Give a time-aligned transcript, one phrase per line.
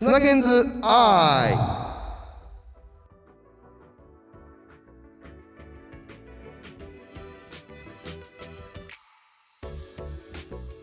[0.00, 0.48] 砂ケンズ
[0.80, 1.54] アイ。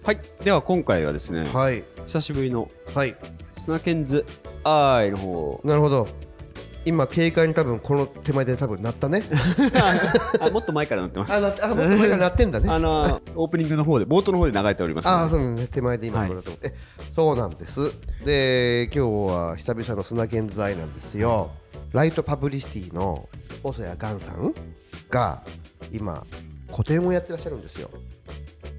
[0.03, 1.85] はいでは今回はですね、はい。
[2.05, 3.15] 久しぶりのはい。
[3.57, 4.25] スナケンズ
[4.65, 5.61] アイの方を。
[5.63, 6.09] なるほど。
[6.83, 9.23] 今軽快に多分この手前で多分鳴ったね。
[10.41, 11.33] あもっと前からなってます。
[11.33, 12.69] あなあもっと前から鳴ってんだね。
[12.69, 16.73] あのオープニングの方で冒頭の方で流れておりますああのでそうね手前で今これだと思って、
[17.15, 17.93] そうなんです。
[18.25, 21.51] で今日は久々の砂剣在なんですよ、
[21.93, 23.29] ライトパブリシティの
[23.63, 24.53] 細谷ガンさん
[25.09, 25.41] が
[25.93, 26.25] 今
[26.69, 27.89] 個展をやってらっしゃるんですよ。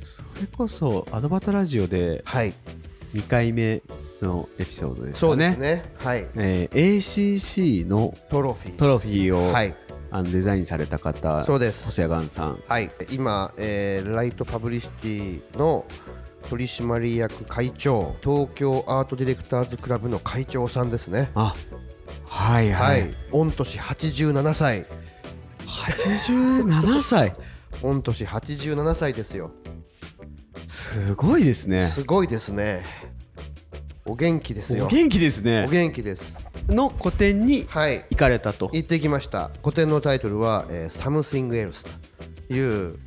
[0.02, 2.52] それこそアドバタラジオではい。
[3.14, 3.82] 2回目
[4.20, 5.84] のエピソードですそうですね。
[5.98, 6.26] はい。
[6.36, 8.76] えー ACC のトロフィー。
[8.76, 9.74] トロフィーを、はい。
[10.10, 11.86] あのデザインされた方そうです。
[11.86, 12.62] 細谷ガンさん。
[12.68, 12.90] はい。
[13.10, 15.86] 今、えーライトパブリシティの
[16.48, 21.30] 取締役会長東京アートディレクターズクラブの会長さんですね。
[21.34, 21.54] あ
[22.28, 23.10] はいは、はい。
[23.10, 24.86] い御年87歳。
[25.66, 27.34] 87歳？
[27.82, 29.50] 御年87歳ですよ。
[30.66, 31.86] すごいですね。
[31.86, 32.82] すごいですね。
[34.04, 34.86] お元気ですよ。
[34.86, 36.22] お元気ですおね元気です。
[36.68, 38.06] の個展にはい。
[38.10, 38.70] 行かれたと。
[38.72, 39.50] 行ってきました。
[39.62, 41.88] 個展のタイトルは、えー、Something Else
[42.48, 42.98] という、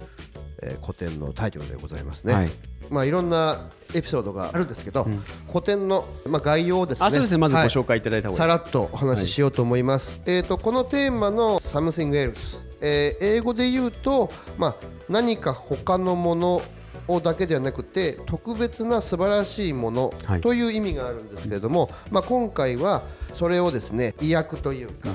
[0.61, 2.49] えー、個展のタイトルでございますね、はい
[2.89, 5.07] まあいろんなエピソードがあるんですけど、
[5.47, 7.37] 個展の、まあ、概要をですねあそうですね。
[7.37, 7.69] まずごはい。
[7.69, 8.49] 紹介いただいた方がいい。
[8.49, 12.35] さらっとお話ししようと思います、えー、とこのテーマの Something Else、
[12.81, 14.75] えー英語で言うと、まあ、
[15.09, 16.61] 何か他のもの
[17.07, 20.41] をだけではなくて特別な素晴らしいものはい。
[20.41, 23.01] という意味があるんですけれども、まあ、今回は
[23.33, 25.09] それをですね意訳というか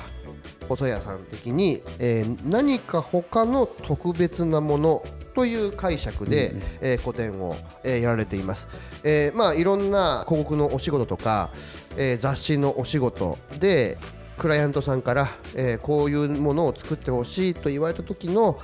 [0.68, 8.68] 細谷さん的に、えー何か他の特別なものという解釈で、えー個展を、えーやられています、
[9.02, 11.50] えーまあいろんな広告のお仕事とか、
[11.96, 13.98] えー雑誌のお仕事で
[14.38, 18.58] クライアントさんから、えーこういうものを作ってほしいと言われた時の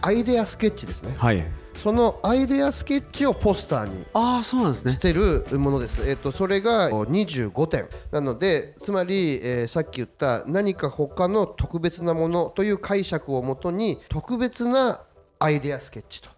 [0.00, 1.14] アイデアスケッチですね。
[1.16, 1.44] はい。
[1.76, 4.92] そのアイデアスケッチをポスターにああそうなんですね。
[4.92, 7.88] してるものです、えっとそれが25点。
[8.10, 15.00] なのでつまり、えーさっき言った何か他の特別なものという解釈をもとに特別な
[15.42, 16.28] アイデアスケッチと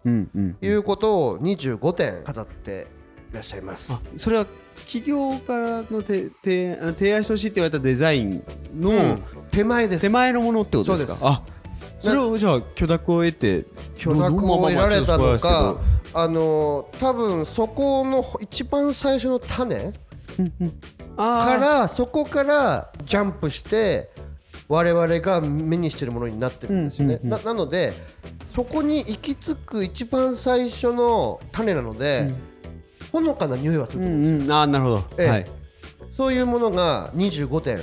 [0.65, 2.87] いうことを25点飾って
[3.31, 3.91] いらっしゃいます。
[3.91, 4.45] あそれは
[4.85, 8.43] 企業からのてて提案してほしいって言われたデザイン
[8.79, 9.23] のうん。
[9.51, 10.01] 手前です。
[10.03, 11.27] 手前のものってことですか？
[11.27, 11.43] あ
[11.99, 13.65] それをじゃあ許諾を得て
[13.95, 15.77] 許諾を得られたとか
[16.13, 19.91] あのー多分そこの一番最初の種
[21.17, 24.09] からそこからジャンプして
[24.73, 27.93] 我々が目にしてるものになってるんですよね、うんうんうんななので
[28.55, 32.31] そこに行き着く一番最初の種なので、
[33.11, 34.51] ほのかな匂いはついてるんですよ、うんうん。
[34.51, 35.27] あーなるほど、ええ。
[35.27, 35.47] はい。
[36.15, 37.77] そういうものが25点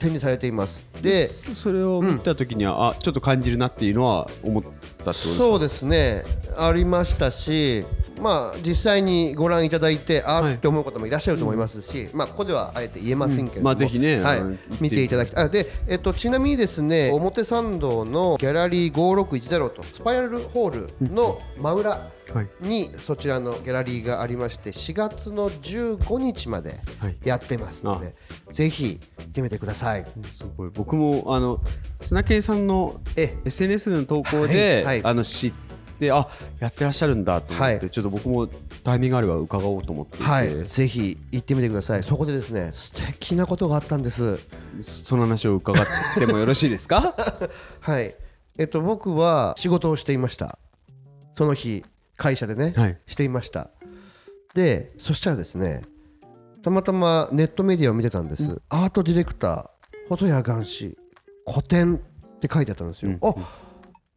[0.00, 0.84] 展示されています。
[1.00, 4.62] でそれを見た時には、あちょっと感じるなっていうのは思っ
[5.04, 6.24] たそうですね。
[6.56, 7.84] ありましたし
[8.20, 13.64] まあ実際にご覧いただいてあって思う方もいらっしゃると思いますし、まあここではあえて言えませんけれども、うん。
[13.64, 14.42] まあぜひねはい。
[14.80, 15.44] 見ていただきたい。
[15.44, 22.48] あで、えっと、ちなみにですね表参道のギャラリー5610とスパイラルホールの真裏はい。
[22.60, 27.16] にそちらのギャラリーがありまして4月の15日まではい。
[27.24, 28.14] やってますので、
[28.50, 30.04] ぜひ行ってみてください。
[30.38, 30.70] すごい。
[30.72, 31.60] 僕もあの
[32.02, 34.84] 砂圭さんのえ SNS の投稿で、はい。
[34.84, 35.04] はい。
[35.04, 35.63] あの知って
[36.10, 36.28] あ
[36.60, 38.46] やってらっしゃるんだと思って、はいちょっと僕も
[38.82, 42.02] タイミングあれば伺おうと思ってはい、ぜひ行ってみてください。
[42.02, 44.38] そこでですね、素敵なことがあったんです。
[44.80, 45.84] その話を伺っ
[46.18, 47.14] てもよろしいですか？
[47.80, 48.14] はい。
[48.58, 50.58] えっと僕は仕事をしていました。
[51.36, 51.84] その日
[52.16, 53.70] 会社でね、はいしていました。
[54.54, 55.82] で、そしたらですね、
[56.62, 58.60] たまたまネットメディアを見てたんです。
[58.68, 60.96] アートディレクター細谷元氏
[61.44, 63.10] 個展って書いてあったんですよ。
[63.10, 63.34] うんあ、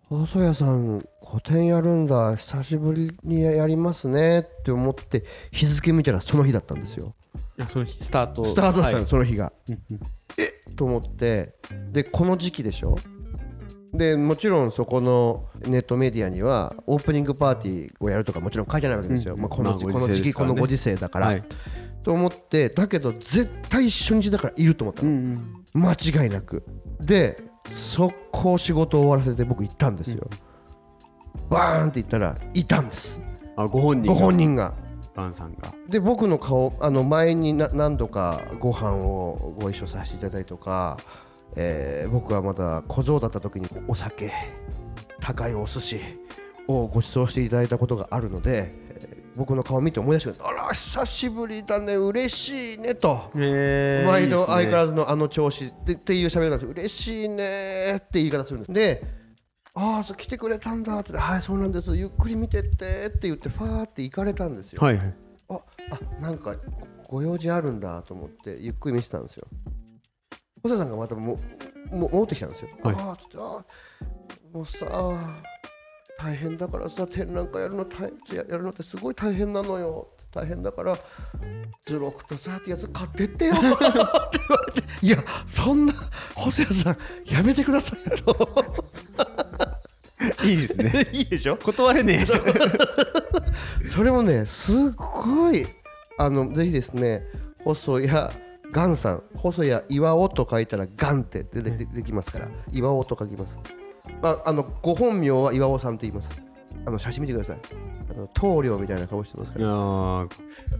[0.09, 7.15] 細谷さん個展やるんだ久しぶりにやりますねって思って日付見たらその日だったんですよ。
[7.57, 8.45] いやその日スタート。
[8.45, 9.07] スタートだったの、はい。
[9.09, 9.51] その日が。
[9.67, 9.99] うんうん。
[10.37, 11.55] えと思って。
[11.91, 12.95] でこの時期でしょ？
[13.93, 21.43] でもちろんそこのネットメディアにはオープニングパーティーをやるとかもちろん書いてないわけですよ、うんまあ、この時まあこの時期このご時世だから、はい。
[22.03, 25.65] と思ってだけど絶対初日だからいると思ったうの、ん。
[25.73, 26.63] 間違いなく。
[27.01, 27.43] で
[27.73, 30.29] 速攻仕事を終わらせて僕行ったんですよ、
[31.49, 33.19] バーンって言ったらいたんです。
[33.57, 34.73] うん、あご本人ご本人が。
[35.15, 35.73] バンさんが。
[35.89, 40.97] で僕の顔あの前にな何度かご飯をご一緒させていただいたりとか、
[41.55, 44.31] えー僕はまだ小僧だった時にお酒
[45.19, 45.99] 高いお寿司
[46.67, 53.31] をご馳走していただいたことがあるのでえー僕の顔見て思い出してくれて「あら久しぶりだね嬉しいね」と。
[53.35, 56.65] へー毎度相変わらいずのあの調子でっていう喋りなんです。
[56.65, 58.71] よ嬉しいねって言い方するんです。
[58.73, 59.03] で
[59.79, 61.15] ああそう来てくれたんだって。
[61.15, 61.95] はいそうなんです。
[61.95, 65.13] ゆっくり見てってって言ってファーって行かれたんですよ、はいはい。
[65.49, 65.59] あ
[65.91, 66.55] あなんか
[67.07, 69.45] ご用事あるんだと思ってゆっくり見てたんですよ。
[70.63, 71.37] 細田さんがまたも
[71.91, 72.95] も戻ってきたんですよ、はい。
[72.95, 74.85] ああつってあーもうさ
[76.17, 80.07] 大変だからさ展覧会やるの大ややるのってすごい大変なのよ。
[80.33, 80.97] 大変だから
[81.85, 83.53] 図録とさってやつ買ってってよ。
[83.55, 84.31] って言わ
[84.75, 85.93] れていやそんな
[86.35, 88.33] 細谷さんやめてくださいと
[90.49, 91.07] いいですね。
[91.13, 91.57] いいでしょ？
[91.57, 92.25] 断れねえ。
[93.87, 95.65] そ れもねすっごい
[96.17, 97.23] あのぜひですね
[97.63, 98.09] 細谷
[98.71, 103.59] ガンさん細谷岩尾と書いたらガンって出てきますから岩尾と書きます、
[104.21, 106.29] まあ、あのご本名は岩尾さんと言います
[106.87, 107.59] あの写真見てください。
[108.09, 110.29] あの棟梁みたいな顔してますかいらやー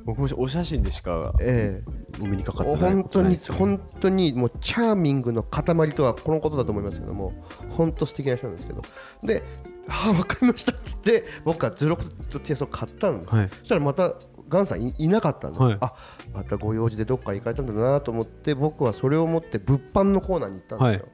[0.06, 1.83] 僕もお写真でしかえ
[2.21, 7.33] お目にかかえってない本当に本当にもうチャーミングの塊とはこのことだと思いますけども
[7.71, 8.81] 本当素敵な人なんですけど。
[9.21, 9.44] で
[9.89, 13.50] 「ああ分かりました」っつって僕は図録と T シャツを買ったんです、はい。
[13.59, 14.13] そしたらまた
[14.48, 15.77] ガンさんいいなかったんです、はい。
[15.81, 15.94] あ
[16.33, 21.12] またご用事でどっか行かれたんだなと思って僕はそれを持って物販のコーナーに行ったんですよ、はい。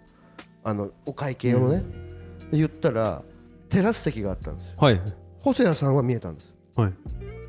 [0.66, 1.84] あのお会計用のね、
[2.52, 3.24] で言ったら
[3.74, 4.76] テラス席があったんですよ。
[4.78, 5.02] はい。
[5.40, 6.54] 細谷さんは見えたんです。
[6.76, 6.94] はい。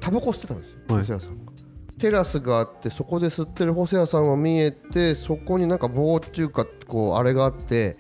[0.01, 0.99] タバコ吸ってたんですよ、はい。
[1.05, 1.53] 細谷さんが。
[1.99, 7.99] テラスがあってそこで吸ってる細谷さんは見えてそこになんか棒っていうかこうあれがあって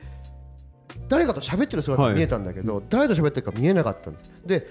[1.08, 4.30] 誰かと喋ってる姿が見えたんだけど、誰と喋ってるか見えなかったんです。
[4.46, 4.66] で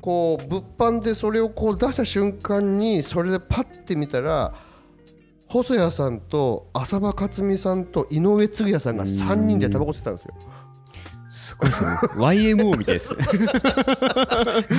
[0.00, 4.54] こう物販でそれをこう出した瞬間にそれでパッて見たら
[5.46, 10.34] 細谷さんと浅場克美さんと井上嗣也さんが3人でタバコ吸ってたんですよ
[11.30, 11.90] すごいですね。
[12.16, 13.16] YMO みたいです。
[13.16, 13.24] ね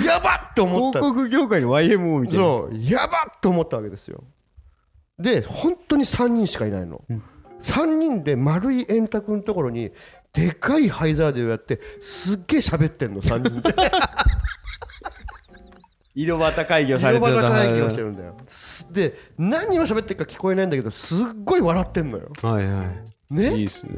[0.05, 0.99] やばっと思った。
[0.99, 2.43] 広告業界の YMO みたいな。
[2.43, 2.77] そう。
[2.77, 4.23] やばっと思ったわけですよ。
[5.17, 7.01] で本当に3人しかいないの、
[7.61, 9.91] 3人で丸い円卓のところに
[10.33, 13.73] でかい灰皿でやってすっげえ喋ってんの3人で。
[16.13, 18.35] 井戸端会議をされて広た場会議をしてるんだよ。
[18.45, 22.27] すで何を喋ってるか聞こえないんだけどすっごい笑ってんのよ。
[22.41, 22.89] はいはいい
[23.31, 23.57] ね。
[23.57, 23.91] いですね。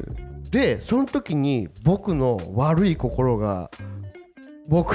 [0.50, 3.70] でその時に僕の悪い心が
[4.68, 4.94] 僕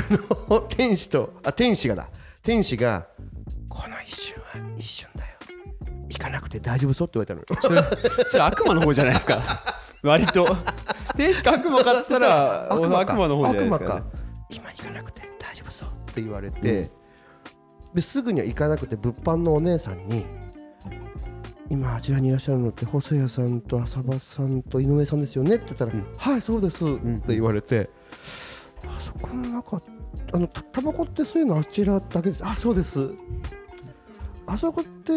[0.49, 2.09] の 天使とあ天使がだ。
[2.41, 3.07] 天使が
[3.67, 5.29] この一瞬は一瞬だよ。
[6.09, 8.25] 行かなくて大丈夫そうって言われたのよ。
[8.25, 9.41] それ悪魔の方じゃないですか。
[10.03, 10.45] 割と。
[11.15, 12.99] 天使か悪魔かっつったら悪魔か。
[13.01, 14.03] 悪魔の方じゃないですか,、悪魔か。
[14.49, 16.89] 今行かなくて大丈夫そうって言われて、
[17.93, 20.25] ですぐには行かなくて物販のお姉さんに
[21.69, 25.55] 今あちらにいらっしゃるのって細谷さんと浅場さんと井上さんですよね？
[25.55, 26.83] って言ったら、はいそうです。
[26.83, 26.87] っ
[27.27, 27.89] て言われて、
[28.87, 29.81] あそこの中
[30.31, 32.45] あのたタバコってそういうのあちらだけです。
[32.45, 33.11] あそうです。
[34.47, 35.13] あそこって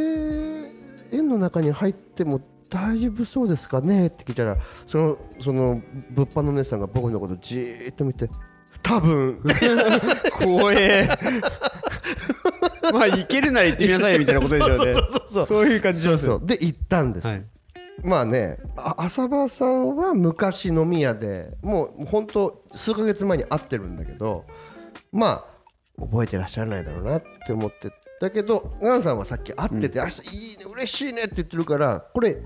[1.11, 4.09] 円の中に入っても大丈夫そうですかね？
[4.09, 8.29] って聞いたらそのその物販のお姉さんが僕のことじーっと見て
[8.83, 9.41] 多分。
[10.39, 11.09] 怖え
[12.93, 14.95] まあ行けるなら行ってみなさいよみたいなことでしょうね。
[14.95, 16.39] そうそうそうそういう感じしますよ。
[16.39, 17.45] そうで行ったんです、はい。
[18.03, 24.45] まあねあ浅場さんは昔飲み屋でもう本当数ヶ月前に会ってるんだけど
[25.13, 25.45] ま
[25.99, 27.91] あ覚えてらっしゃらないだろうなって思って。
[28.21, 32.41] だけどガンさんはさっき会ってて「あいいね嬉しいね」って言ってるからこれ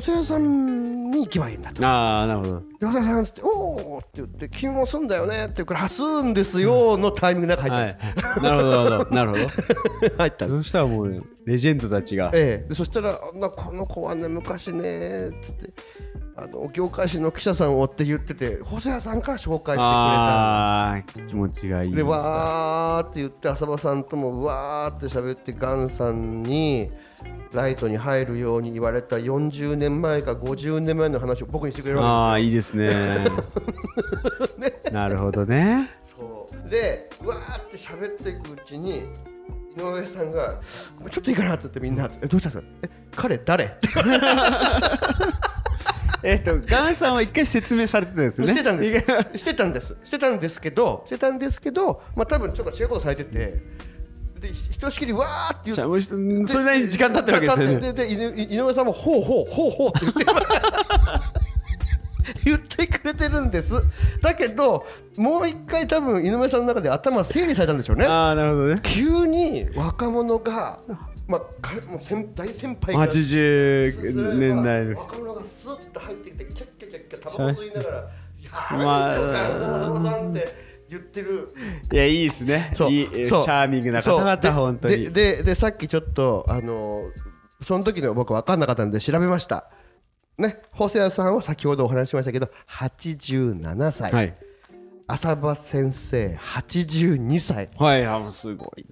[0.00, 1.86] 細谷さんに行けばいいんだと。
[1.86, 2.62] ああなるほど。
[2.80, 8.42] で細谷さんっつって「おお」って言って「君もすんだよね」って言うから「あすんですよ」のタイミングで入ったんはです、い。
[8.42, 9.10] なるほどなるほど。
[9.14, 9.48] なるほど。
[10.18, 12.30] 入ったそしたらもうレジェンドたちが。
[12.34, 15.72] ええ、でそしたらあなこの子はね昔ねつって
[16.38, 26.90] あの業界誌の記者さんをって言ってて細谷さんから紹介してくれたああ気持ちがいいでわーって言って浅場さんともうわーって喋ってガンさんに
[27.52, 33.24] ライトに入るように言われた40年前か50年前の話を僕にしてくれるわああいいです ね。
[34.92, 35.88] なるほどね。
[36.16, 36.68] そう。
[36.70, 39.04] でわーって喋っていくうちに
[39.76, 40.58] 井上さんが
[41.10, 42.68] 「ちょっといいかな」って言ってみんな「えどうしたんですか？
[42.82, 43.76] え彼誰?
[46.22, 48.52] 」えっとガンさんは一回説明されてたんですよね。
[48.52, 49.38] してたんです。
[49.38, 49.96] してたんです。
[50.04, 53.62] してたんですけどしてたんですけどまあ多分ちょっと違うことされてて
[54.48, 55.76] でひひとしきりわーって言っ
[56.46, 57.92] てそれなりに時間経ってるわけですよね。
[57.92, 58.12] で井
[58.54, 60.24] 井上さんもほうほうほうほうって言って
[62.44, 63.74] 言ってくれてるんです。
[64.20, 64.84] だけど
[65.16, 68.06] もう一回多分井上さんの中で頭整理されたんでしょうね。
[68.06, 68.80] ああなるほどね。
[68.82, 70.78] 急に若者が
[71.28, 77.74] まあ彼もう先大先輩が80年代の若者がスッと入ってきてキャッキャキャッキャタバコ吸い。
[77.74, 77.98] ながら
[78.40, 78.50] 「いや
[78.84, 81.54] まあですよガンさんさんって言ってる。
[81.92, 82.72] いやいいですね。
[82.76, 82.90] そう。
[82.90, 83.44] いいえそう。
[83.44, 84.20] チャーミングな方そう。
[84.20, 84.96] 々で本当に。
[85.04, 87.10] でででさっきちょっとあの
[87.62, 89.70] その時の僕分かんなかったんで調べました。
[90.38, 90.62] ね。
[90.72, 94.34] 細谷さんは先ほどお話ししましたけど87歳、はい。
[95.08, 97.70] 浅場先生82歳。
[97.78, 98.86] はいあもうすごい。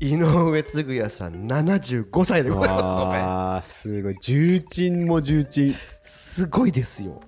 [0.00, 4.16] 井上嗣也さん75歳でございますすごい。
[4.20, 5.74] 重鎮も重鎮。
[6.02, 7.20] すごいですよ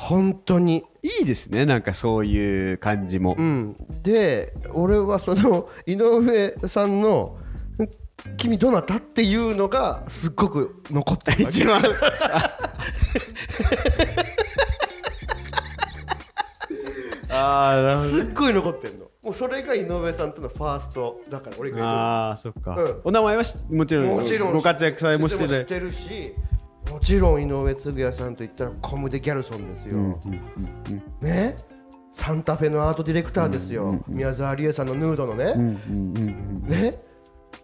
[0.00, 0.84] 本当に。
[1.02, 3.36] いいですねなんかそういう感じも。
[3.38, 3.76] うん。
[4.02, 7.38] で俺はその井上さんの
[8.36, 11.82] 「君どなた?」っていうのがすっごく残ってる一番。
[17.32, 18.08] ああなるほど。
[18.10, 19.06] すっごい残ってるの。
[19.22, 21.78] もうそれが井上さんとのファーストだから俺が
[22.28, 23.00] ああそっか、うん。
[23.04, 26.34] お名前はしもちろんもちろんご活躍されもしててるし
[26.90, 30.20] もちろん井上嗣也さんといったらコムデ・ギャルソンですよ、
[31.20, 31.56] ね？
[32.12, 35.54] サンタフェのアートディレクターですよ、宮沢りえさんのヌードのね、
[36.66, 36.98] ね？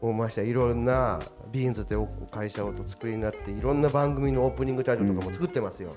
[0.01, 5.95] もうましていろんなビーンズという会社をと作りになっていろんな番組のオープニングタイトルとかも作ってますよ、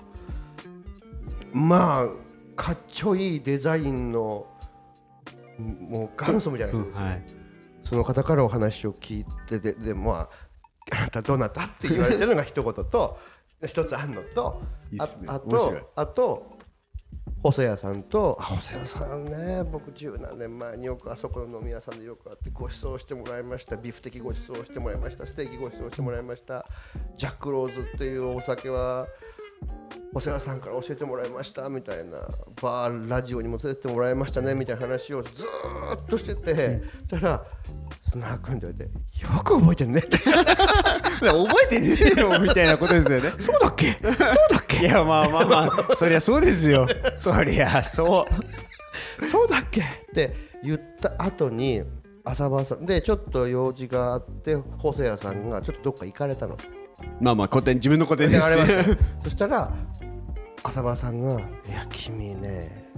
[1.54, 2.08] まあ
[2.56, 4.48] かっちょいいデザインの
[5.60, 7.24] もう元祖みたいな人ですよ、はい。
[7.86, 10.49] その方からお話を聞いてででまあ
[10.92, 11.66] あなたどなた？
[11.66, 13.20] って言われてるのが一言と
[13.66, 14.62] 一つあんのと
[14.98, 16.58] ああとあと
[17.42, 23.78] 細谷さんとあ細谷さんね僕十何年前によくあそこの飲み屋さんでよく会ってご馳走してもらいました。
[23.78, 25.26] ビフテキご馳走してもらいました。
[25.26, 26.66] ステーキご馳走してもらいました。
[27.18, 29.08] ジャックローズっていうお酒は
[30.14, 31.70] 細谷さんから教えてもらいました。
[31.70, 32.20] みたいな。
[32.62, 34.54] バーラジオにも連れてってもらいましたね。
[34.54, 37.46] みたいな話をずーっとしてて、そしたら
[38.10, 40.00] って言われてよく覚えてるね。
[40.02, 43.32] って覚えてねえよ みたいなことですよね。
[43.40, 43.98] そうだっけ？
[44.02, 44.78] そうだっけ？
[44.80, 46.86] いやまあまあまあそりゃそうですよ。
[47.18, 48.26] そりゃそ
[49.22, 49.26] う。
[49.26, 49.82] そうだっけ？
[49.82, 51.84] って言った後に
[52.26, 56.58] 浅場さんでちょっと用事があって細谷さんがちょっとどっか行かれたの。
[57.22, 58.98] まあまあ古典自分の古典です。
[59.24, 59.72] そしたら
[60.64, 62.89] 浅場さんが「いや君ね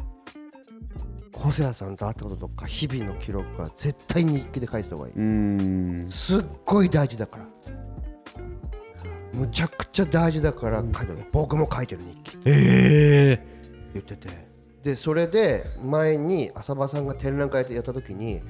[1.52, 6.06] 細谷さんと会ったこととか日々の記録は絶対に日記で書いてた方がいい」うん。
[6.10, 7.46] すっごい大事だから。
[9.34, 11.18] むちゃくちゃ大事だから書いてある。
[11.32, 12.38] 僕も書いてる日記。
[12.46, 13.46] ええ
[13.94, 14.30] 言ってて。
[14.84, 18.42] でそれで前に浅場さんが展覧会やった時に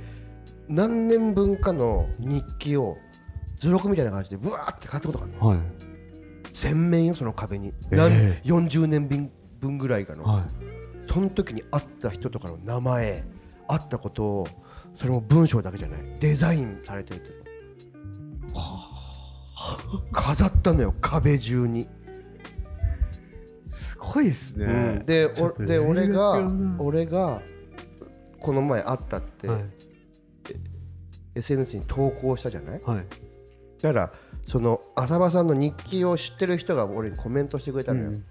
[0.69, 2.97] 何年分かの日記を
[3.57, 5.47] 図録みたいな感じでブワーって買ったことがあるの。
[5.47, 5.59] はい。
[6.53, 7.97] 全面よその壁に、えー。
[7.97, 8.11] なん
[8.43, 10.45] 40年分分ぐらいかの、は
[11.11, 13.25] その時に会った人とかの名前
[13.67, 14.47] 会ったことを
[14.95, 16.01] それも文章だけじゃない。
[16.19, 17.31] デザインされてるって。
[17.31, 17.43] いうの
[20.11, 21.87] 飾ったのよ壁中に、い
[23.67, 24.69] すごいですね、う
[25.01, 25.05] ん。
[25.05, 26.49] でおで俺が
[26.79, 27.41] 俺が
[28.39, 29.65] この前会ったって、はい。
[31.35, 32.81] SNS に投稿したじゃない？
[32.83, 33.05] はい。
[33.81, 34.13] だから
[34.47, 38.25] その浅場さんの日記を知ってる人が俺にコメントしてくれたのよ、うん。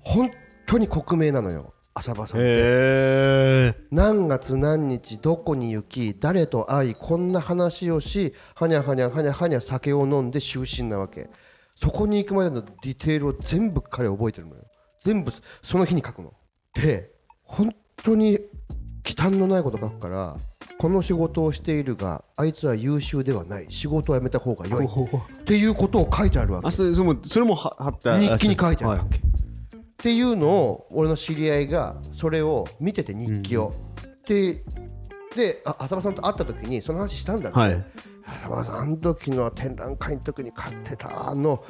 [0.00, 0.30] 本
[0.66, 11.30] 当に克明なのよ浅場さんって、何月何日どこに行き誰と会いこんな話をしはにゃはにゃはにゃはにゃ酒を飲んで就寝なわけ。
[11.76, 14.62] そこに行くまでのディテールを全部彼覚えてるのよ。
[15.04, 15.32] 全部
[15.62, 16.32] その日に書くの。
[16.74, 18.38] で本当に
[19.04, 20.36] 忌憚のないこと書くから
[20.78, 23.66] この仕事をしているがあいつは優秀ではない。
[23.70, 24.86] 仕事を辞めた方が良い。
[24.86, 24.88] っ
[25.44, 26.66] ていうことを書いてあるわけ。
[26.66, 29.20] あそれもそれもは貼った日記に書いてあるわはけ、
[30.04, 33.72] っていうのを俺の知り合いがそれを見てて日記を、
[34.28, 34.62] で
[35.34, 37.84] であ浅場さんと会った時にその話したんだって、はい。
[38.26, 41.64] 浅場さんあの時の展覧会の時に買ってたあの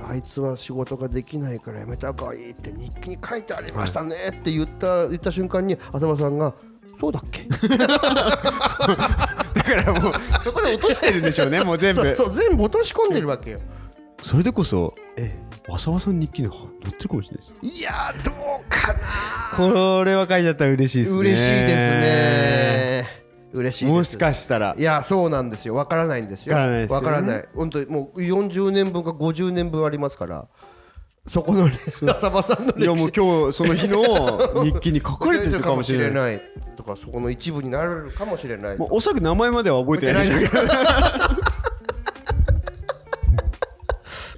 [0.00, 6.54] なあいつは仕事ができないから辞めた方がいいって日記に書いてありましたねって言った言った瞬間に浅場さんが
[7.00, 7.42] そうだっけ？
[7.66, 10.12] だからもう
[10.44, 12.14] そこで落としてるんでしょうねもう全部。
[12.14, 13.58] そう全部落とし込んでるわけよ、
[14.22, 15.36] それでこそえ
[15.70, 17.54] 浅輪さん日記に載ってるかもしれないです？
[17.62, 18.34] え、いやーどう
[18.68, 19.00] かな
[19.56, 21.18] これは書いてあったら嬉しいですね。
[21.18, 23.04] 嬉しいですね。
[23.52, 24.74] 嬉しいもしかしたら。
[24.78, 25.74] いやそうなんですよ。
[25.74, 26.54] わからないんですよ。
[26.54, 27.06] わからないですよね。
[27.06, 27.48] わからない。
[27.54, 30.46] 本当にもう40年分か50年分ありますから。
[31.26, 32.84] そこのね浅場さんの歴史。
[32.84, 36.36] いやもう今日その日の日記に書かれてるかもしれない。
[36.36, 36.40] い
[36.76, 40.28] とかそこの一部になるかもしれないもうおそらく名前までは覚えてない。
[40.28, 40.64] でしょうけど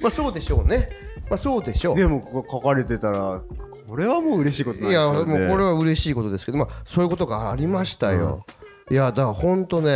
[0.00, 0.88] まあそうでしょうね
[1.30, 1.96] まあそうでしょう。
[1.96, 3.40] でもここ書かれてたら
[3.88, 8.44] これはもう嬉しいことなんですいやよねもうこれは嬉しいことですけどまあそういうことがありましたよ、
[8.90, 9.90] いやだから本当ね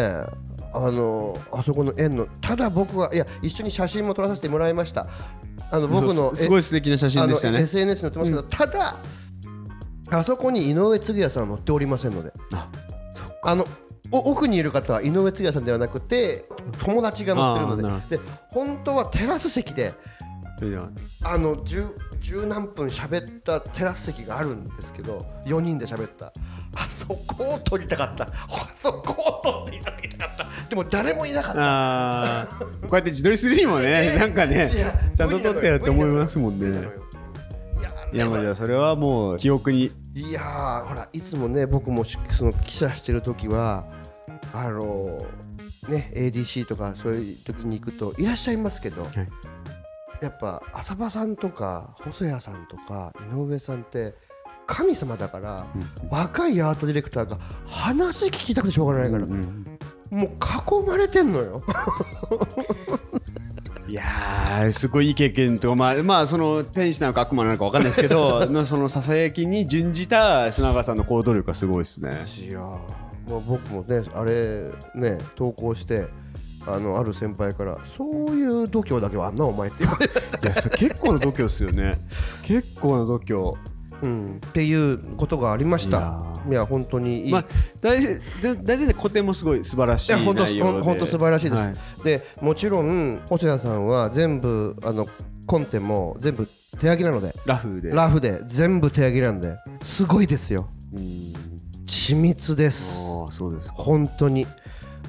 [0.72, 5.06] あのあそこの園のただ僕はいや一緒に写真も撮らさせてもらいました。
[5.70, 7.60] あの僕のすすごい素敵な写真でしたね。
[7.60, 8.96] SNS に載ってますけど、ただ
[10.10, 12.32] あそこに井上嗣也さんは乗っておりませんので。
[12.52, 12.68] あ
[13.12, 13.38] そっか。
[13.44, 13.66] あの
[14.10, 16.46] お奥にいる方は井上嗣也さんではなくて
[16.80, 18.16] 友達が乗ってるので。
[18.18, 19.94] で本当はテラス席で
[21.22, 21.86] あの十
[22.20, 26.32] 十何分喋ったテラス席があるんですけど4人で喋った。
[26.76, 28.24] あそこを撮りたかった。
[28.24, 30.68] あ そこを撮っていただきたかった。
[30.68, 32.66] でも誰もいなかった。
[32.82, 34.70] こうやって自撮りするにもねなんかね
[35.14, 36.88] ちゃんと撮ってやって思いますもんね。
[38.12, 39.90] いやまあじゃあそれはもう記憶に。
[40.14, 43.84] いやーほらいつもね僕もしその記者してる時は
[44.52, 45.18] あの
[45.88, 49.06] ね ADC とかそういう時に行くといらっしゃいますけど、い
[50.24, 54.14] やっぱ浅場さんとか細谷さんとか井上さんって
[54.66, 55.66] 神様だから、
[56.10, 59.78] 若いアートディレクターが話聞きたくてしょうがないから、うん
[60.10, 60.30] もう
[60.84, 61.62] 囲まれてんのよ。
[63.88, 72.24] いやーすごいいい経験とまあまあその天使なのか悪魔なのかわかんないですけどの そのささやきに準じた砂川さんの行動力がすごいですね。
[72.38, 76.06] いやーもう僕もねあれね投稿して
[76.66, 82.00] あのある先輩からそういう度胸だけはあんなお前って言われていや結構な度胸ですよね。
[82.42, 83.58] 結構な度胸。
[84.02, 86.20] うん、っていうことがありました。
[86.50, 87.32] いや本当にいい。
[87.32, 87.44] まあ
[87.80, 90.44] 大事大大事で古典もすごい素晴らしいいや本当
[90.82, 91.62] 本当素晴らしいです。
[91.64, 91.76] はい。
[92.04, 95.08] でもちろん細谷さんは全部あの
[95.46, 96.46] コンテも全部
[96.78, 97.34] 手書きなので。
[97.46, 97.90] ラフで。
[97.90, 100.68] ラフで全部手書きなんですごいですよ。
[100.92, 101.32] うん。
[101.86, 103.00] 緻密です。
[103.08, 103.76] ああそうですか。
[103.76, 104.46] 本当に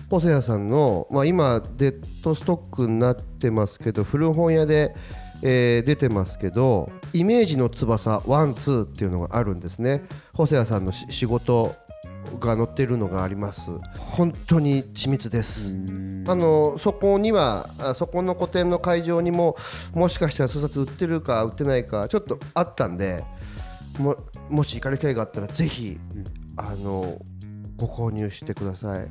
[0.09, 4.95] 細谷さんの、まあ、今デッドストックになってますけど古本屋で、
[5.41, 10.03] えー出てますけど「イメージの翼ワンツーっていうのがあるんですね。
[10.33, 11.75] 細谷さんのし仕事
[12.39, 13.71] が載ってるのがあります。
[13.97, 15.75] 本当に緻密です、
[16.27, 19.55] あのそこにはあそこの個展の会場にも
[19.93, 23.23] もしかしたら数冊売ってるか売ってないかちょっとあったんで
[23.99, 24.15] も
[24.49, 25.97] もし行かれる機会があったらぜひ、
[26.57, 27.19] あの
[27.77, 29.07] ご購入してください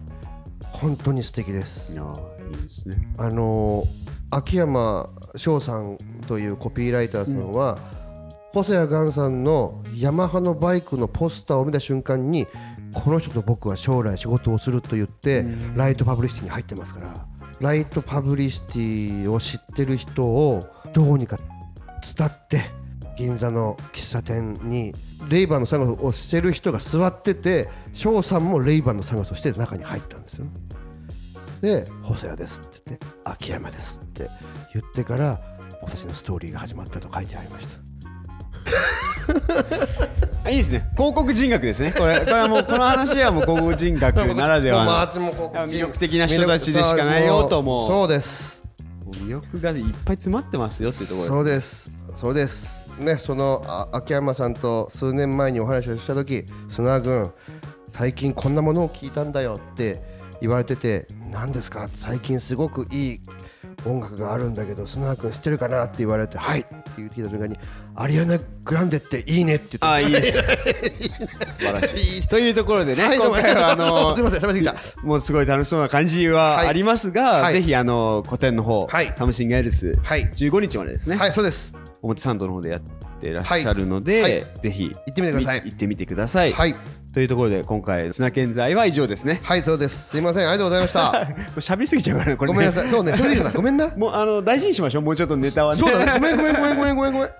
[0.72, 1.92] 本当に素敵です。
[1.92, 2.02] いや
[2.50, 2.96] いいですね。
[3.18, 3.84] あの
[4.30, 7.78] 秋山晶さんというコピーライターさんは、
[8.52, 12.46] 細谷巖さんのヤマハのバイクのポスターを見た瞬間に
[12.92, 17.26] この人と僕は将来仕事をすると言って、ライトパブリシティに入ってますから。
[17.60, 21.38] ライトパブリシティを知ってる人をどうにか
[22.16, 22.70] 伝って
[23.16, 24.94] 銀座の喫茶店に
[25.28, 30.46] レイバンのサングラスをしてる人が座ってて晶さんもレイバンのサングラスをして中に入ったんですよ。
[31.60, 34.28] で「細谷です」って言って「秋山です」って
[34.72, 35.40] 言ってから
[35.80, 37.78] 僕たちのストーリーが始まったと書いてありました。
[40.44, 40.90] あ いいですね。
[40.96, 41.92] 広告人格ですね。
[41.92, 44.92] これこれはもうこの話はもう広告人格ならではの
[45.66, 47.88] 魅力的な人たちでしかないよと思う。
[47.88, 48.62] そうです。
[49.12, 52.20] 魅力がいっぱい詰まってますよっていうところですそうです。
[52.20, 57.30] そうですねそのあ秋山さんと数年前にお話をした時砂君
[57.90, 60.02] 最近こんなものを聞いたんだよって
[60.40, 61.88] 言われてて何ですか？
[61.94, 63.20] 最近すごくいい
[63.86, 66.60] 音楽があるんだけど砂君知ってるかなって言われてはい！
[66.60, 67.58] って言ってきた瞬間に
[67.96, 70.32] アリアナ・グランデっていいねって言ってあいいです。
[70.36, 70.42] ね
[71.50, 72.28] 素晴らしい。
[72.28, 74.74] というところでね、はい今回はあの すいません喋りすぎた。
[75.02, 76.68] もうすごい楽しそうな感じははい。
[76.68, 77.54] ありますが、はい。
[77.54, 79.14] ぜひあの個展の方、はい。
[79.16, 80.30] タムシングエルス、はい。
[80.34, 81.72] 15日までですね、はいそうです
[82.04, 82.80] 表参道の方でやっ
[83.20, 84.32] てらっしゃるので、はい。
[84.32, 85.62] はいぜひ行ってみてください。
[85.64, 86.76] み行ってみてください、はい。
[87.12, 89.40] というところで今回砂建材は以上ですね。
[89.44, 90.10] はいそうです。
[90.10, 90.48] すいません。
[90.48, 91.12] ありがとうございました。
[91.60, 92.54] 喋りすぎちゃうからねこれね。
[92.54, 92.90] ごめんなさい。
[92.90, 93.14] そうね。
[93.14, 93.88] それでいいなごめんな。
[93.96, 95.02] もうあの大事にしましょう。
[95.02, 95.80] もうちょっとネタはね。
[95.80, 96.20] そうだね。
[96.20, 97.30] ごめんごめんごめんごめんごめん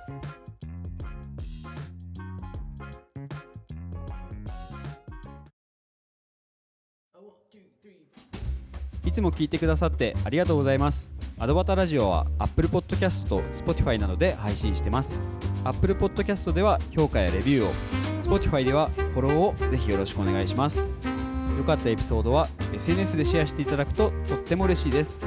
[9.14, 11.12] つも聞いてくださってありがとうございます。
[11.38, 15.26] アドバタラジオは Apple Podcast と Spotify などで配信してます。
[15.64, 17.72] Apple Podcast では評価やレビューを、
[18.22, 20.84] Spotify ではフォローをぜひよろしくお願いします。
[21.56, 25.24] 良かったエピソードは SNS でシェアしていただくととっても嬉しいです。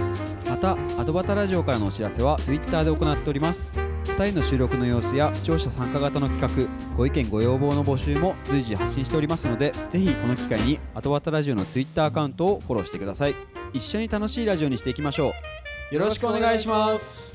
[0.50, 3.71] また、アドバタラジオからのお知らせは Twitter で行っております。
[4.06, 13.57] 2人の収録の様子や視聴者参加型の企画、ご意見ご要望の募集も随時発信しておりますので、ぜひこの機会にアドバタラジオの Twitter アカウントをフォローしてください。
[13.78, 15.34] 一緒に楽しいラジオにしていきましょ
[15.92, 15.96] う。
[15.96, 17.34] よろしくお願いします。